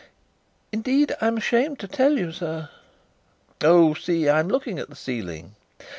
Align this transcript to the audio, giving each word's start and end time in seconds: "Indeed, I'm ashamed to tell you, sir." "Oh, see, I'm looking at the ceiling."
"Indeed, 0.71 1.15
I'm 1.21 1.37
ashamed 1.37 1.77
to 1.81 1.87
tell 1.87 2.17
you, 2.17 2.31
sir." 2.31 2.69
"Oh, 3.63 3.93
see, 3.93 4.27
I'm 4.27 4.47
looking 4.47 4.79
at 4.79 4.89
the 4.89 4.95
ceiling." 4.95 5.53